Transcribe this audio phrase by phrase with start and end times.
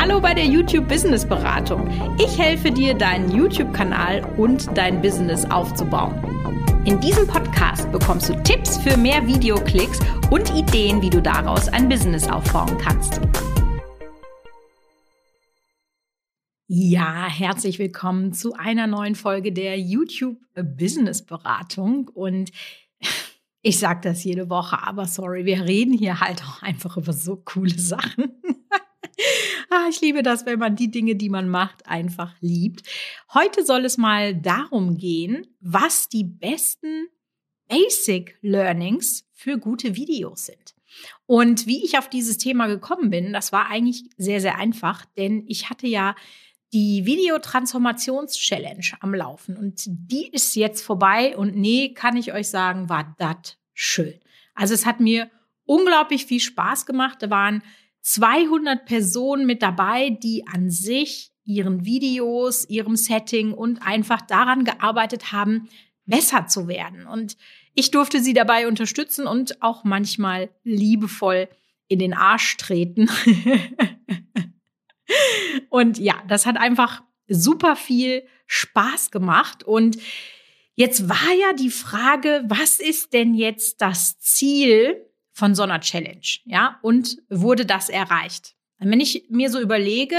[0.00, 1.90] Hallo bei der YouTube Business Beratung.
[2.20, 6.14] Ich helfe dir, deinen YouTube-Kanal und dein Business aufzubauen.
[6.84, 9.98] In diesem Podcast bekommst du Tipps für mehr Videoklicks
[10.30, 13.20] und Ideen, wie du daraus ein Business aufbauen kannst.
[16.68, 22.52] Ja, herzlich willkommen zu einer neuen Folge der YouTube Business Beratung und
[23.62, 27.36] ich sage das jede Woche, aber sorry, wir reden hier halt auch einfach über so
[27.36, 28.40] coole Sachen.
[29.70, 32.82] Ah, ich liebe das, wenn man die Dinge, die man macht, einfach liebt.
[33.32, 37.08] Heute soll es mal darum gehen, was die besten
[37.68, 40.74] Basic Learnings für gute Videos sind.
[41.26, 45.44] Und wie ich auf dieses Thema gekommen bin, das war eigentlich sehr, sehr einfach, denn
[45.46, 46.14] ich hatte ja
[46.72, 52.88] die Videotransformations-Challenge am Laufen und die ist jetzt vorbei und nee, kann ich euch sagen,
[52.88, 54.18] war das schön.
[54.54, 55.30] Also es hat mir
[55.64, 57.18] unglaublich viel Spaß gemacht.
[57.20, 57.62] Da waren
[58.02, 65.32] 200 Personen mit dabei, die an sich ihren Videos, ihrem Setting und einfach daran gearbeitet
[65.32, 65.68] haben,
[66.04, 67.06] besser zu werden.
[67.06, 67.36] Und
[67.74, 71.48] ich durfte sie dabei unterstützen und auch manchmal liebevoll
[71.88, 73.08] in den Arsch treten.
[75.70, 79.64] und ja, das hat einfach super viel Spaß gemacht.
[79.64, 79.98] Und
[80.74, 85.07] jetzt war ja die Frage, was ist denn jetzt das Ziel
[85.38, 88.56] von so einer Challenge, ja, und wurde das erreicht.
[88.80, 90.16] wenn ich mir so überlege,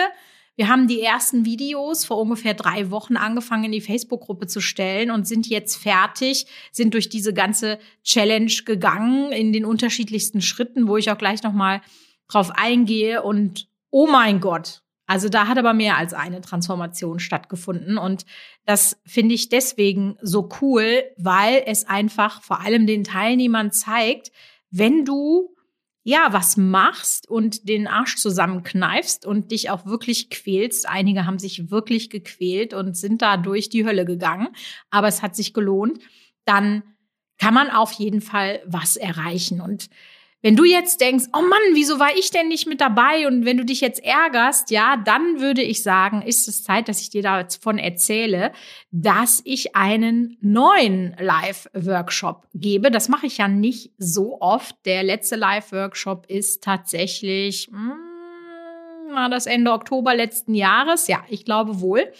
[0.56, 5.12] wir haben die ersten Videos vor ungefähr drei Wochen angefangen in die Facebook-Gruppe zu stellen
[5.12, 10.96] und sind jetzt fertig, sind durch diese ganze Challenge gegangen in den unterschiedlichsten Schritten, wo
[10.96, 11.82] ich auch gleich nochmal
[12.30, 17.98] drauf eingehe und oh mein Gott, also da hat aber mehr als eine Transformation stattgefunden
[17.98, 18.26] und
[18.66, 24.32] das finde ich deswegen so cool, weil es einfach vor allem den Teilnehmern zeigt,
[24.72, 25.56] wenn du
[26.04, 30.88] ja was machst und den Arsch zusammenkneifst und dich auch wirklich quälst.
[30.88, 34.48] Einige haben sich wirklich gequält und sind da durch die Hölle gegangen,
[34.90, 36.00] aber es hat sich gelohnt.
[36.46, 36.84] Dann
[37.38, 39.90] kann man auf jeden Fall was erreichen und
[40.42, 43.28] wenn du jetzt denkst, oh Mann, wieso war ich denn nicht mit dabei?
[43.28, 47.02] Und wenn du dich jetzt ärgerst, ja, dann würde ich sagen, ist es Zeit, dass
[47.02, 48.54] ich dir davon erzähle,
[48.92, 52.90] dass ich einen neuen Live-Workshop gebe.
[52.90, 54.76] Das mache ich ja nicht so oft.
[54.86, 61.08] Der letzte Live-Workshop ist tatsächlich, mh, hm, war das Ende Oktober letzten Jahres?
[61.08, 62.12] Ja, ich glaube wohl.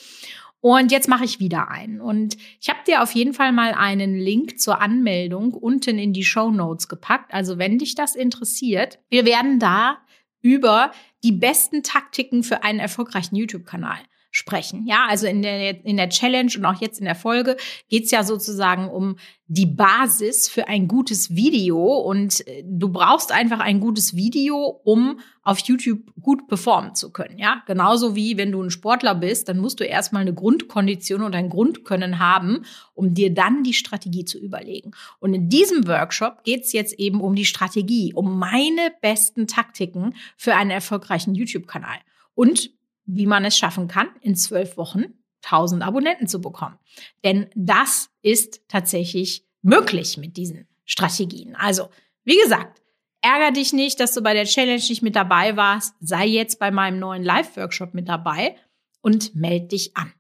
[0.62, 2.02] Und jetzt mache ich wieder einen.
[2.02, 6.26] Und ich habe dir auf jeden Fall mal einen Link zur Anmeldung unten in die
[6.26, 7.34] Show Notes gepackt.
[7.34, 10.00] Also wenn dich das interessiert, wir werden da
[10.42, 10.92] über
[11.24, 14.00] die besten Taktiken für einen erfolgreichen YouTube-Kanal
[14.40, 14.88] sprechen.
[14.88, 17.58] Ja, also in der, in der Challenge und auch jetzt in der Folge
[17.90, 19.18] geht's ja sozusagen um
[19.48, 25.20] die Basis für ein gutes Video und äh, du brauchst einfach ein gutes Video, um
[25.44, 27.38] auf YouTube gut performen zu können.
[27.38, 31.36] Ja, genauso wie wenn du ein Sportler bist, dann musst du erstmal eine Grundkondition und
[31.36, 32.64] ein Grundkönnen haben,
[32.94, 34.92] um dir dann die Strategie zu überlegen.
[35.20, 40.56] Und in diesem Workshop geht's jetzt eben um die Strategie, um meine besten Taktiken für
[40.56, 41.98] einen erfolgreichen YouTube-Kanal.
[42.36, 42.72] Und
[43.12, 45.06] wie man es schaffen kann, in zwölf Wochen
[45.44, 46.78] 1000 Abonnenten zu bekommen.
[47.24, 51.56] Denn das ist tatsächlich möglich mit diesen Strategien.
[51.56, 51.90] Also,
[52.24, 52.82] wie gesagt,
[53.22, 55.96] ärger dich nicht, dass du bei der Challenge nicht mit dabei warst.
[56.00, 58.56] Sei jetzt bei meinem neuen Live-Workshop mit dabei
[59.02, 60.14] und melde dich an.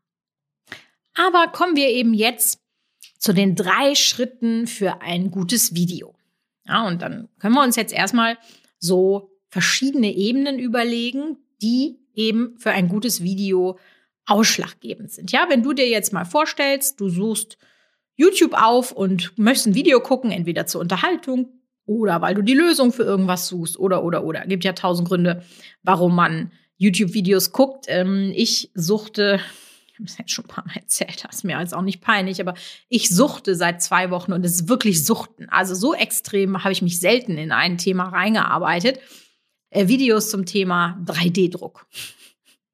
[1.15, 2.61] Aber kommen wir eben jetzt
[3.17, 6.15] zu den drei Schritten für ein gutes Video.
[6.65, 8.37] Ja, und dann können wir uns jetzt erstmal
[8.79, 13.79] so verschiedene Ebenen überlegen, die eben für ein gutes Video
[14.25, 15.31] ausschlaggebend sind.
[15.31, 17.57] Ja, wenn du dir jetzt mal vorstellst, du suchst
[18.15, 21.47] YouTube auf und möchtest ein Video gucken, entweder zur Unterhaltung
[21.85, 24.45] oder weil du die Lösung für irgendwas suchst oder, oder, oder.
[24.45, 25.43] Gibt ja tausend Gründe,
[25.81, 27.85] warum man YouTube-Videos guckt.
[27.87, 29.39] Ähm, ich suchte,
[29.87, 32.01] ich habe es jetzt schon ein paar Mal erzählt, das ist mir jetzt auch nicht
[32.01, 32.53] peinlich, aber
[32.89, 35.47] ich suchte seit zwei Wochen und es ist wirklich Suchten.
[35.49, 38.99] Also so extrem habe ich mich selten in ein Thema reingearbeitet
[39.69, 41.87] äh, Videos zum Thema 3D-Druck.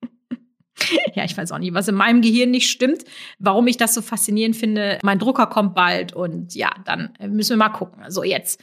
[1.15, 3.03] ja, ich weiß auch nicht, was in meinem Gehirn nicht stimmt,
[3.39, 5.00] warum ich das so faszinierend finde.
[5.03, 8.03] Mein Drucker kommt bald und ja, dann müssen wir mal gucken.
[8.03, 8.62] Also jetzt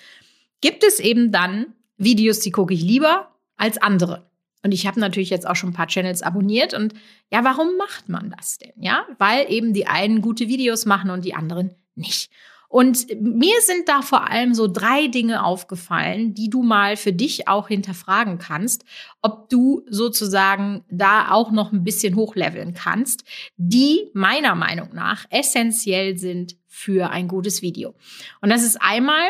[0.60, 4.30] gibt es eben dann Videos, die gucke ich lieber als andere.
[4.64, 6.72] Und ich habe natürlich jetzt auch schon ein paar Channels abonniert.
[6.72, 6.94] Und
[7.30, 8.72] ja, warum macht man das denn?
[8.76, 12.30] Ja, weil eben die einen gute Videos machen und die anderen nicht.
[12.72, 17.46] Und mir sind da vor allem so drei Dinge aufgefallen, die du mal für dich
[17.46, 18.86] auch hinterfragen kannst,
[19.20, 23.24] ob du sozusagen da auch noch ein bisschen hochleveln kannst,
[23.58, 27.94] die meiner Meinung nach essentiell sind für ein gutes Video.
[28.40, 29.28] Und das ist einmal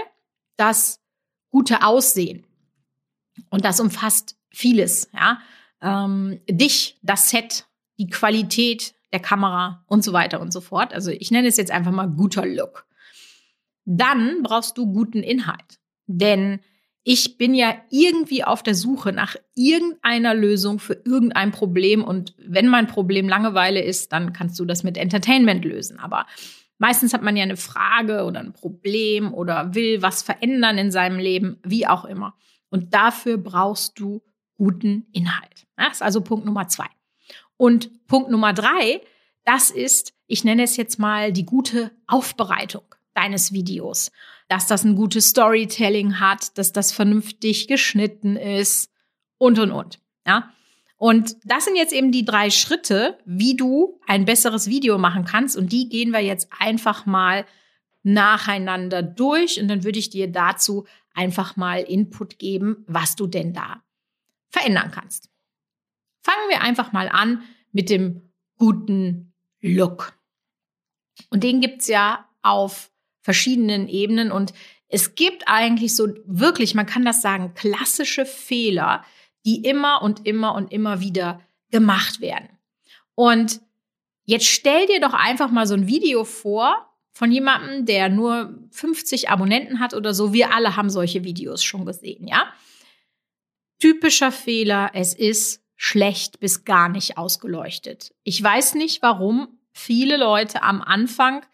[0.56, 1.00] das
[1.50, 2.46] gute Aussehen.
[3.50, 5.40] Und das umfasst vieles, ja.
[5.80, 7.66] ähm, dich, das Set,
[7.98, 10.94] die Qualität der Kamera und so weiter und so fort.
[10.94, 12.86] Also ich nenne es jetzt einfach mal guter Look.
[13.84, 15.78] Dann brauchst du guten Inhalt.
[16.06, 16.60] Denn
[17.04, 22.04] ich bin ja irgendwie auf der Suche nach irgendeiner Lösung für irgendein Problem.
[22.04, 25.98] Und wenn mein Problem Langeweile ist, dann kannst du das mit Entertainment lösen.
[25.98, 26.26] Aber
[26.78, 31.18] meistens hat man ja eine Frage oder ein Problem oder will was verändern in seinem
[31.18, 32.34] Leben, wie auch immer.
[32.70, 34.22] Und dafür brauchst du
[34.56, 35.66] guten Inhalt.
[35.76, 36.86] Das ist also Punkt Nummer zwei.
[37.56, 39.00] Und Punkt Nummer drei,
[39.44, 44.10] das ist, ich nenne es jetzt mal die gute Aufbereitung deines Videos.
[44.48, 48.90] Dass das ein gutes Storytelling hat, dass das vernünftig geschnitten ist
[49.38, 49.98] und, und, und.
[50.26, 50.52] Ja.
[50.96, 55.56] Und das sind jetzt eben die drei Schritte, wie du ein besseres Video machen kannst.
[55.56, 57.44] Und die gehen wir jetzt einfach mal
[58.04, 59.60] nacheinander durch.
[59.60, 63.82] Und dann würde ich dir dazu einfach mal Input geben, was du denn da
[64.50, 65.28] verändern kannst.
[66.22, 67.42] Fangen wir einfach mal an
[67.72, 70.16] mit dem guten Look.
[71.30, 72.91] Und den gibt's ja auf
[73.22, 74.52] verschiedenen Ebenen und
[74.88, 79.04] es gibt eigentlich so wirklich, man kann das sagen, klassische Fehler,
[79.46, 81.40] die immer und immer und immer wieder
[81.70, 82.50] gemacht werden.
[83.14, 83.60] Und
[84.24, 89.28] jetzt stell dir doch einfach mal so ein Video vor von jemandem, der nur 50
[89.28, 90.32] Abonnenten hat oder so.
[90.32, 92.52] Wir alle haben solche Videos schon gesehen, ja?
[93.78, 98.14] Typischer Fehler, es ist schlecht bis gar nicht ausgeleuchtet.
[98.22, 101.44] Ich weiß nicht, warum viele Leute am Anfang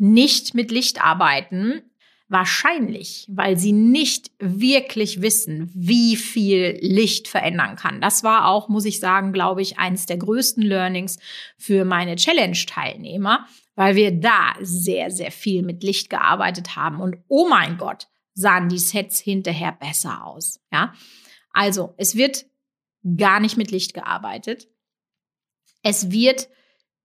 [0.00, 1.82] nicht mit Licht arbeiten.
[2.28, 8.00] Wahrscheinlich, weil sie nicht wirklich wissen, wie viel Licht verändern kann.
[8.00, 11.18] Das war auch, muss ich sagen, glaube ich, eines der größten Learnings
[11.58, 17.00] für meine Challenge-Teilnehmer, weil wir da sehr, sehr viel mit Licht gearbeitet haben.
[17.00, 20.60] Und oh mein Gott, sahen die Sets hinterher besser aus.
[20.72, 20.94] Ja,
[21.52, 22.46] also es wird
[23.16, 24.68] gar nicht mit Licht gearbeitet.
[25.82, 26.48] Es wird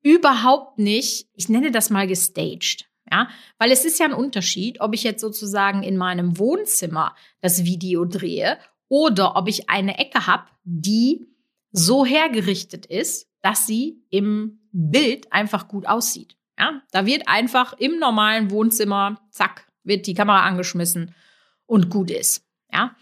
[0.06, 2.86] überhaupt nicht, ich nenne das mal gestaged.
[3.12, 7.64] Ja, weil es ist ja ein Unterschied, ob ich jetzt sozusagen in meinem Wohnzimmer das
[7.66, 8.58] Video drehe
[8.88, 11.28] oder ob ich eine Ecke habe, die
[11.72, 16.36] so hergerichtet ist, dass sie im Bild einfach gut aussieht.
[16.58, 21.14] Ja, da wird einfach im normalen Wohnzimmer, zack, wird die Kamera angeschmissen
[21.66, 22.44] und gut ist.
[22.72, 22.96] Ja,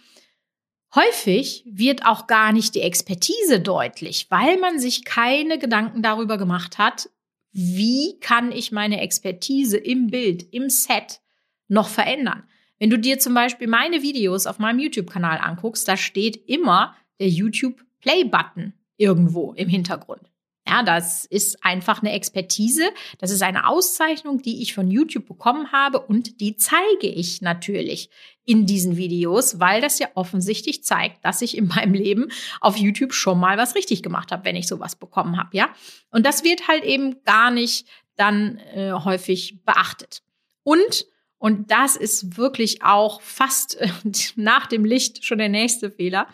[0.96, 6.78] Häufig wird auch gar nicht die Expertise deutlich, weil man sich keine Gedanken darüber gemacht
[6.78, 7.10] hat,
[7.52, 11.22] wie kann ich meine Expertise im Bild, im Set
[11.68, 12.44] noch verändern.
[12.78, 17.30] Wenn du dir zum Beispiel meine Videos auf meinem YouTube-Kanal anguckst, da steht immer der
[17.30, 20.33] YouTube Play-Button irgendwo im Hintergrund.
[20.66, 22.84] Ja, das ist einfach eine Expertise.
[23.18, 28.10] Das ist eine Auszeichnung, die ich von YouTube bekommen habe und die zeige ich natürlich
[28.46, 32.30] in diesen Videos, weil das ja offensichtlich zeigt, dass ich in meinem Leben
[32.62, 35.70] auf YouTube schon mal was richtig gemacht habe, wenn ich sowas bekommen habe, ja.
[36.12, 40.22] Und das wird halt eben gar nicht dann äh, häufig beachtet.
[40.64, 41.08] Und
[41.44, 43.90] und das ist wirklich auch fast äh,
[44.38, 46.28] nach dem Licht schon der nächste Fehler.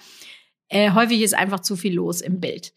[0.67, 2.73] Äh, häufig ist einfach zu viel los im Bild.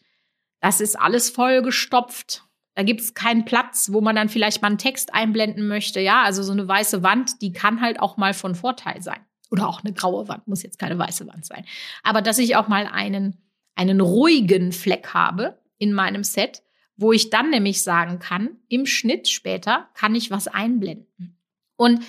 [0.63, 2.45] Das ist alles vollgestopft.
[2.75, 5.99] Da gibt es keinen Platz, wo man dann vielleicht mal einen Text einblenden möchte.
[5.99, 9.19] Ja, also so eine weiße Wand, die kann halt auch mal von Vorteil sein.
[9.51, 11.65] Oder auch eine graue Wand, muss jetzt keine weiße Wand sein.
[12.01, 13.43] Aber dass ich auch mal einen,
[13.75, 16.63] einen ruhigen Fleck habe in meinem Set,
[16.95, 21.37] wo ich dann nämlich sagen kann, im Schnitt später kann ich was einblenden.
[21.75, 22.05] Und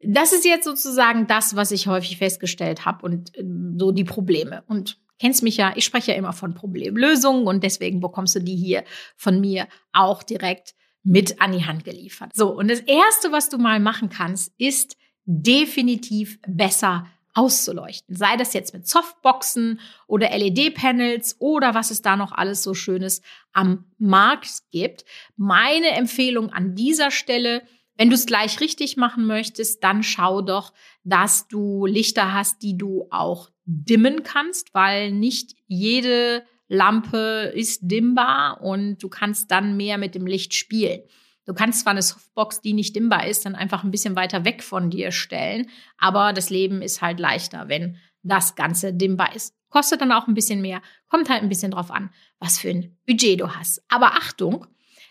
[0.00, 3.44] das ist jetzt sozusagen das, was ich häufig festgestellt habe und äh,
[3.76, 4.64] so die Probleme.
[4.68, 8.56] Und kennst mich ja, ich spreche ja immer von Problemlösungen und deswegen bekommst du die
[8.56, 8.84] hier
[9.16, 12.30] von mir auch direkt mit an die Hand geliefert.
[12.34, 18.14] So, und das Erste, was du mal machen kannst, ist definitiv besser auszuleuchten.
[18.14, 23.22] Sei das jetzt mit Softboxen oder LED-Panels oder was es da noch alles so Schönes
[23.52, 25.04] am Markt gibt.
[25.36, 27.62] Meine Empfehlung an dieser Stelle,
[27.96, 30.72] wenn du es gleich richtig machen möchtest, dann schau doch,
[31.04, 38.60] dass du Lichter hast, die du auch dimmen kannst, weil nicht jede Lampe ist dimmbar
[38.62, 41.02] und du kannst dann mehr mit dem Licht spielen.
[41.46, 44.62] Du kannst zwar eine Softbox, die nicht dimmbar ist, dann einfach ein bisschen weiter weg
[44.62, 49.54] von dir stellen, aber das Leben ist halt leichter, wenn das Ganze dimmbar ist.
[49.68, 52.96] Kostet dann auch ein bisschen mehr, kommt halt ein bisschen drauf an, was für ein
[53.06, 53.84] Budget du hast.
[53.88, 54.66] Aber Achtung,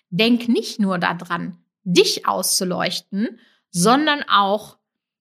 [0.10, 3.40] denk nicht nur daran, dich auszuleuchten,
[3.72, 4.78] sondern auch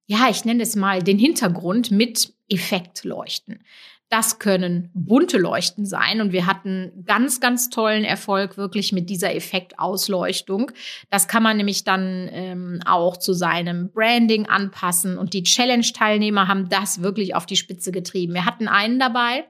[0.06, 3.64] ja, ich nenne es mal den Hintergrund mit Effektleuchten.
[4.10, 9.34] Das können bunte Leuchten sein und wir hatten ganz, ganz tollen Erfolg wirklich mit dieser
[9.34, 10.70] Effektausleuchtung.
[11.08, 16.68] Das kann man nämlich dann ähm, auch zu seinem Branding anpassen und die Challenge-Teilnehmer haben
[16.68, 18.34] das wirklich auf die Spitze getrieben.
[18.34, 19.46] Wir hatten einen dabei,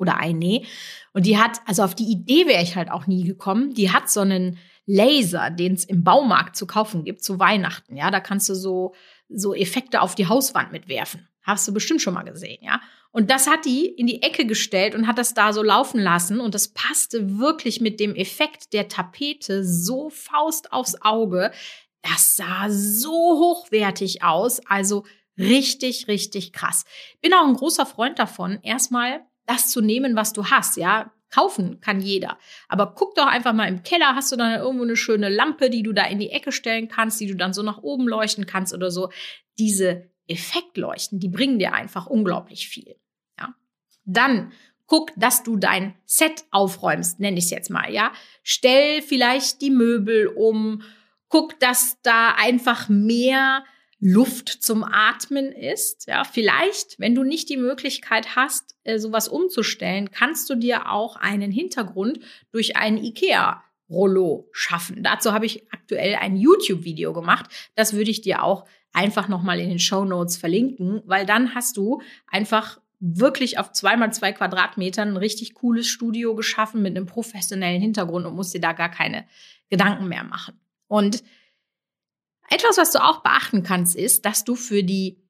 [0.00, 0.62] oder eine.
[1.12, 4.08] Und die hat, also auf die Idee wäre ich halt auch nie gekommen, die hat
[4.08, 4.58] so einen
[4.90, 7.94] Laser, den es im Baumarkt zu kaufen gibt, zu Weihnachten.
[7.94, 8.94] Ja, da kannst du so,
[9.28, 11.28] so Effekte auf die Hauswand mitwerfen.
[11.42, 12.80] Hast du bestimmt schon mal gesehen, ja?
[13.10, 16.40] Und das hat die in die Ecke gestellt und hat das da so laufen lassen.
[16.40, 21.52] Und das passte wirklich mit dem Effekt der Tapete so Faust aufs Auge.
[22.00, 24.60] Das sah so hochwertig aus.
[24.66, 25.04] Also
[25.36, 26.86] richtig, richtig krass.
[27.20, 31.12] Bin auch ein großer Freund davon, erstmal das zu nehmen, was du hast, ja.
[31.30, 32.38] Kaufen kann jeder.
[32.68, 35.82] Aber guck doch einfach mal im Keller, hast du da irgendwo eine schöne Lampe, die
[35.82, 38.72] du da in die Ecke stellen kannst, die du dann so nach oben leuchten kannst
[38.72, 39.10] oder so.
[39.58, 42.96] Diese Effektleuchten, die bringen dir einfach unglaublich viel.
[43.38, 43.54] Ja.
[44.04, 44.52] Dann
[44.86, 48.12] guck, dass du dein Set aufräumst, nenne ich es jetzt mal, ja.
[48.42, 50.82] Stell vielleicht die Möbel um,
[51.28, 53.64] guck, dass da einfach mehr
[54.00, 56.06] Luft zum Atmen ist.
[56.06, 61.16] Ja, vielleicht, wenn du nicht die Möglichkeit hast, äh, sowas umzustellen, kannst du dir auch
[61.16, 62.20] einen Hintergrund
[62.52, 65.02] durch einen IKEA Rollo schaffen.
[65.02, 67.50] Dazu habe ich aktuell ein YouTube-Video gemacht.
[67.74, 71.76] Das würde ich dir auch einfach nochmal in den Show Notes verlinken, weil dann hast
[71.76, 77.80] du einfach wirklich auf zweimal zwei Quadratmetern ein richtig cooles Studio geschaffen mit einem professionellen
[77.80, 79.26] Hintergrund und musst dir da gar keine
[79.70, 80.60] Gedanken mehr machen.
[80.88, 81.22] Und
[82.50, 85.22] etwas, was du auch beachten kannst, ist, dass du für die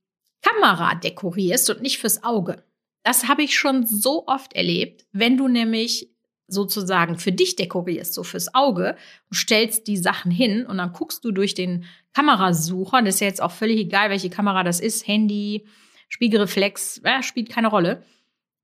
[0.42, 2.64] Kamera dekorierst und nicht fürs Auge.
[3.02, 6.10] Das habe ich schon so oft erlebt, wenn du nämlich
[6.46, 8.96] sozusagen für dich dekorierst, so fürs Auge,
[9.30, 11.84] und stellst die Sachen hin und dann guckst du durch den
[12.14, 15.66] Kamerasucher, das ist ja jetzt auch völlig egal, welche Kamera das ist, Handy,
[16.08, 18.02] Spiegelreflex, äh, spielt keine Rolle.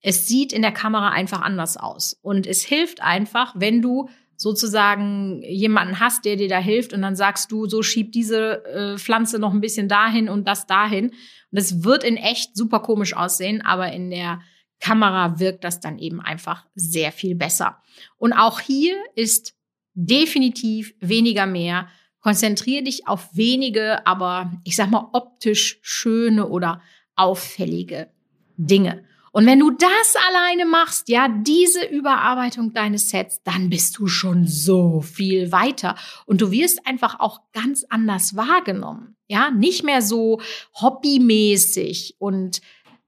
[0.01, 2.19] Es sieht in der Kamera einfach anders aus.
[2.21, 7.17] Und es hilft einfach, wenn du sozusagen jemanden hast, der dir da hilft und dann
[7.17, 11.11] sagst du, so schieb diese äh, Pflanze noch ein bisschen dahin und das dahin.
[11.51, 14.41] Und es wird in echt super komisch aussehen, aber in der
[14.81, 17.83] Kamera wirkt das dann eben einfach sehr viel besser.
[18.17, 19.55] Und auch hier ist
[19.95, 21.89] definitiv weniger mehr.
[22.21, 26.83] Konzentriere dich auf wenige, aber ich sag mal optisch schöne oder
[27.15, 28.11] auffällige
[28.57, 29.05] Dinge.
[29.35, 34.47] Und wenn du das alleine machst, ja, diese Überarbeitung deines Sets, dann bist du schon
[34.47, 39.17] so viel weiter und du wirst einfach auch ganz anders wahrgenommen.
[39.27, 40.41] Ja, nicht mehr so
[40.81, 42.61] hobbymäßig und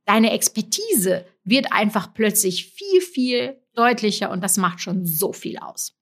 [0.05, 5.97] deine Expertise wird einfach plötzlich viel, viel deutlicher und das macht schon so viel aus.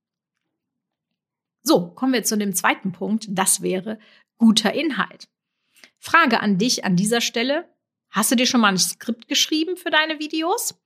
[1.64, 3.26] So, kommen wir zu dem zweiten Punkt.
[3.28, 3.99] Das wäre
[4.38, 5.28] guter Inhalt.
[5.99, 7.69] Frage an dich an dieser Stelle.
[8.14, 10.80] Hast du dir schon mal ein Skript geschrieben für deine Videos?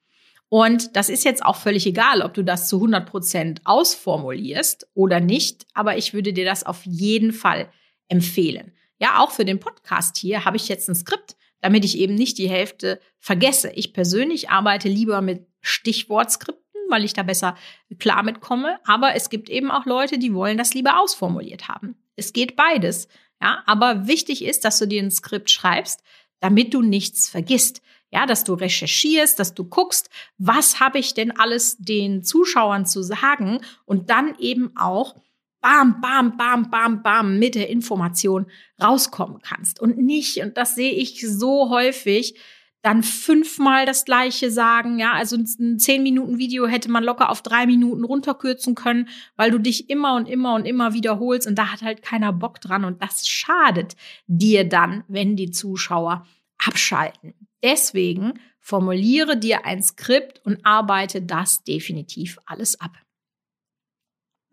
[0.49, 5.20] Und das ist jetzt auch völlig egal, ob du das zu 100 Prozent ausformulierst oder
[5.20, 7.70] nicht, aber ich würde dir das auf jeden Fall
[8.08, 8.73] empfehlen.
[8.99, 12.38] Ja, auch für den Podcast hier habe ich jetzt ein Skript, damit ich eben nicht
[12.38, 13.73] die Hälfte vergesse.
[13.75, 17.58] Ich persönlich arbeite lieber mit Stichwortskripten, weil ich da besser
[17.99, 18.78] klar mitkomme.
[18.87, 21.94] Aber es gibt eben auch Leute, die wollen das lieber ausformuliert haben.
[22.16, 23.06] Es geht beides.
[23.42, 26.02] Ja, aber wichtig ist, dass du dir ein Skript schreibst,
[26.40, 27.83] damit du nichts vergisst.
[28.11, 33.02] Ja, dass du recherchierst, dass du guckst, was habe ich denn alles den Zuschauern zu
[33.02, 35.14] sagen und dann eben auch
[35.61, 38.47] bam, bam, bam, bam, bam mit der Information
[38.83, 42.35] rauskommen kannst und nicht, und das sehe ich so häufig,
[42.82, 44.99] dann fünfmal das Gleiche sagen.
[44.99, 49.50] Ja, also ein zehn Minuten Video hätte man locker auf drei Minuten runterkürzen können, weil
[49.50, 52.85] du dich immer und immer und immer wiederholst und da hat halt keiner Bock dran
[52.85, 56.26] und das schadet dir dann, wenn die Zuschauer
[56.58, 57.35] abschalten.
[57.62, 62.92] Deswegen formuliere dir ein Skript und arbeite das definitiv alles ab.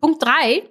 [0.00, 0.68] Punkt drei.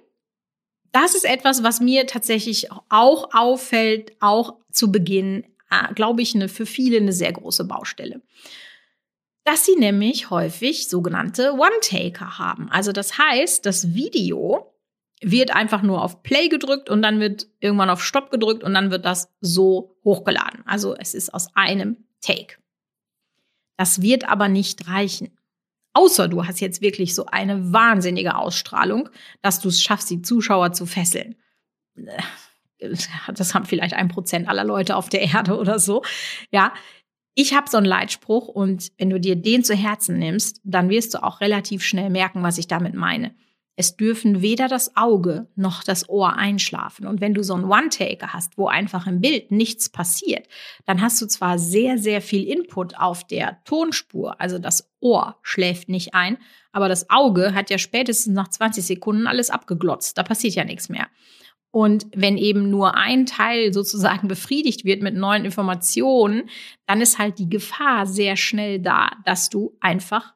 [0.92, 5.44] Das ist etwas, was mir tatsächlich auch auffällt, auch zu Beginn
[5.94, 8.22] glaube ich, eine, für viele eine sehr große Baustelle.
[9.44, 12.68] Dass sie nämlich häufig sogenannte One-Taker haben.
[12.70, 14.72] Also das heißt, das Video
[15.22, 18.90] wird einfach nur auf Play gedrückt und dann wird irgendwann auf Stop gedrückt und dann
[18.90, 20.62] wird das so hochgeladen.
[20.66, 22.56] Also es ist aus einem Take.
[23.76, 25.36] Das wird aber nicht reichen.
[25.92, 29.08] Außer du hast jetzt wirklich so eine wahnsinnige Ausstrahlung,
[29.40, 31.36] dass du es schaffst, die Zuschauer zu fesseln
[33.34, 36.02] das haben vielleicht ein Prozent aller Leute auf der Erde oder so.
[36.50, 36.72] Ja,
[37.34, 41.14] ich habe so einen Leitspruch und wenn du dir den zu Herzen nimmst, dann wirst
[41.14, 43.34] du auch relativ schnell merken, was ich damit meine.
[43.78, 47.06] Es dürfen weder das Auge noch das Ohr einschlafen.
[47.06, 50.48] Und wenn du so einen One-Taker hast, wo einfach im Bild nichts passiert,
[50.86, 55.90] dann hast du zwar sehr, sehr viel Input auf der Tonspur, also das Ohr schläft
[55.90, 56.38] nicht ein,
[56.72, 60.16] aber das Auge hat ja spätestens nach 20 Sekunden alles abgeglotzt.
[60.16, 61.08] Da passiert ja nichts mehr.
[61.76, 66.48] Und wenn eben nur ein Teil sozusagen befriedigt wird mit neuen Informationen,
[66.86, 70.32] dann ist halt die Gefahr sehr schnell da, dass du einfach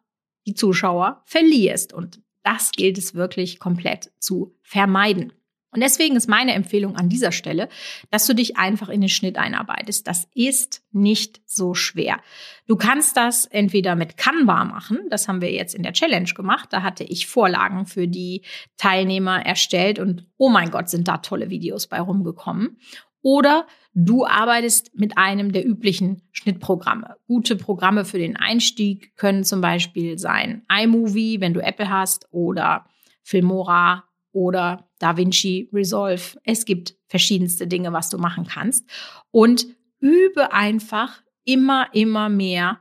[0.47, 1.95] die Zuschauer verlierst.
[1.95, 5.33] Und das gilt es wirklich komplett zu vermeiden.
[5.73, 7.69] Und deswegen ist meine Empfehlung an dieser Stelle,
[8.11, 10.07] dass du dich einfach in den Schnitt einarbeitest.
[10.07, 12.21] Das ist nicht so schwer.
[12.67, 14.99] Du kannst das entweder mit Canva machen.
[15.11, 16.69] Das haben wir jetzt in der Challenge gemacht.
[16.73, 18.43] Da hatte ich Vorlagen für die
[18.77, 22.79] Teilnehmer erstellt und oh mein Gott, sind da tolle Videos bei rumgekommen.
[23.23, 27.17] Oder du arbeitest mit einem der üblichen Schnittprogramme.
[27.27, 32.87] Gute Programme für den Einstieg können zum Beispiel sein iMovie, wenn du Apple hast, oder
[33.23, 36.39] Filmora oder DaVinci Resolve.
[36.45, 38.89] Es gibt verschiedenste Dinge, was du machen kannst.
[39.31, 39.67] Und
[39.99, 42.81] übe einfach immer, immer mehr,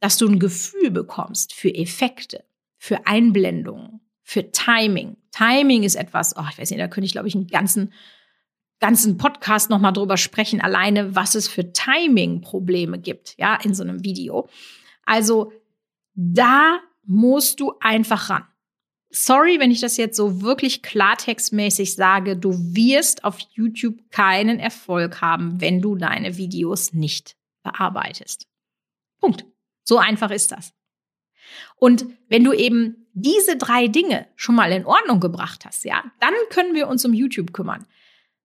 [0.00, 2.44] dass du ein Gefühl bekommst für Effekte,
[2.76, 5.16] für Einblendungen, für Timing.
[5.30, 7.92] Timing ist etwas, oh, ich weiß nicht, da könnte ich, glaube ich, einen ganzen,
[8.80, 14.04] ganzen Podcast nochmal drüber sprechen, alleine, was es für Timing-Probleme gibt, ja, in so einem
[14.04, 14.48] Video.
[15.04, 15.52] Also,
[16.14, 18.44] da musst du einfach ran
[19.12, 25.20] sorry, wenn ich das jetzt so wirklich klartextmäßig sage, du wirst auf YouTube keinen Erfolg
[25.20, 28.48] haben, wenn du deine Videos nicht bearbeitest.
[29.20, 29.44] Punkt.
[29.84, 30.72] So einfach ist das.
[31.76, 36.34] Und wenn du eben diese drei Dinge schon mal in Ordnung gebracht hast, ja, dann
[36.50, 37.86] können wir uns um YouTube kümmern.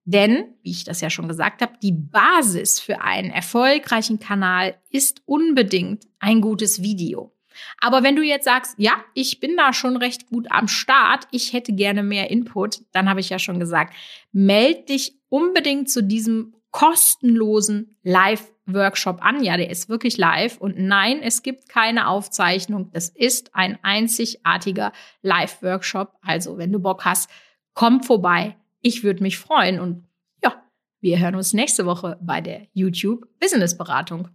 [0.04, 5.22] Denn, wie ich das ja schon gesagt habe, die Basis für einen erfolgreichen Kanal ist
[5.26, 7.37] unbedingt ein gutes Video.
[7.80, 11.54] Aber wenn du jetzt sagst, ja, ich bin da schon recht gut am Start, ich
[11.54, 13.94] hätte gerne mehr Input, dann habe ich ja schon gesagt,
[14.32, 19.44] meld dich unbedingt zu diesem kostenlosen Live-Workshop an.
[19.44, 20.58] Ja, der ist wirklich live.
[20.58, 22.92] Und nein, es gibt keine Aufzeichnung.
[22.92, 26.14] Das ist ein einzigartiger Live-Workshop.
[26.22, 27.30] Also, wenn du Bock hast,
[27.74, 28.56] komm vorbei.
[28.82, 29.80] Ich würde mich freuen.
[29.80, 30.06] Und
[30.44, 30.62] ja,
[31.02, 34.30] wir hören uns nächste Woche bei der YouTube Business Beratung.